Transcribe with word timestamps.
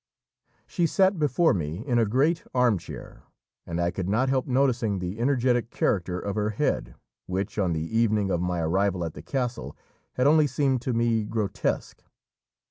She 0.65 0.87
sat 0.87 1.19
before 1.19 1.53
me 1.53 1.85
in 1.85 1.99
a 1.99 2.07
great 2.07 2.43
arm 2.55 2.79
chair, 2.79 3.21
and 3.67 3.79
I 3.79 3.91
could 3.91 4.09
not 4.09 4.29
help 4.29 4.47
noticing 4.47 4.97
the 4.97 5.19
energetic 5.19 5.69
character 5.69 6.19
of 6.19 6.33
her 6.33 6.49
head, 6.49 6.95
which 7.27 7.59
on 7.59 7.73
the 7.73 7.95
evening 7.99 8.31
of 8.31 8.41
my 8.41 8.61
arrival 8.61 9.05
at 9.05 9.13
the 9.13 9.21
castle 9.21 9.77
had 10.13 10.25
only 10.25 10.47
seemed 10.47 10.81
to 10.81 10.93
me 10.93 11.23
grotesque. 11.23 12.01